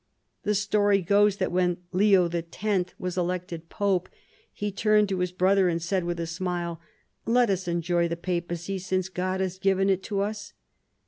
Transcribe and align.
The 0.41 0.55
story 0.55 0.99
goes 1.03 1.35
that 1.37 1.51
when 1.51 1.77
Leo 1.91 2.27
X. 2.27 2.95
was 2.97 3.19
elected 3.19 3.69
Pope 3.69 4.09
he 4.51 4.71
turned 4.71 5.07
to 5.09 5.19
his 5.19 5.31
brother 5.31 5.69
and 5.69 5.79
said 5.79 6.05
with 6.05 6.19
a 6.19 6.25
smile," 6.25 6.81
Let 7.27 7.51
us 7.51 7.67
enjoy 7.67 8.07
the 8.07 8.17
Papacy, 8.17 8.79
since 8.79 9.09
God 9.09 9.41
has 9.41 9.59
given 9.59 9.91
it 9.91 10.01
to 10.05 10.21
us." 10.21 10.53